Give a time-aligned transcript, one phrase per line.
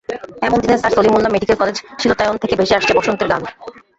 [0.47, 3.41] এমন দিনে sir Salimullah medical college শিলনায়তন থেকে ভেসে আসছে বসন্তের গান।